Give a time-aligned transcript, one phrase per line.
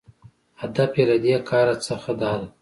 [0.61, 2.47] هدف یې له دې کاره څخه داده